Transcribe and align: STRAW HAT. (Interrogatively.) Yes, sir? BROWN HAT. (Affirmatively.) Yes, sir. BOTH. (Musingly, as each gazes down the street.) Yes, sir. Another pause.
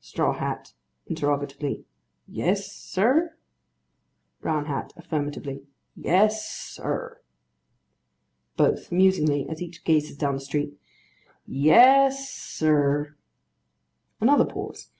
STRAW 0.00 0.34
HAT. 0.34 0.72
(Interrogatively.) 1.08 1.84
Yes, 2.28 2.70
sir? 2.70 3.34
BROWN 4.40 4.66
HAT. 4.66 4.92
(Affirmatively.) 4.96 5.66
Yes, 5.96 6.46
sir. 6.48 7.20
BOTH. 8.56 8.92
(Musingly, 8.92 9.48
as 9.48 9.60
each 9.60 9.82
gazes 9.82 10.16
down 10.16 10.34
the 10.34 10.40
street.) 10.40 10.78
Yes, 11.44 12.28
sir. 12.32 13.16
Another 14.20 14.44
pause. 14.44 14.88